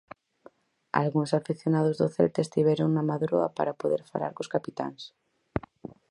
[1.01, 5.01] Algúns afeccionados do Celta estiveron na Madroa para poder falar cos capitáns.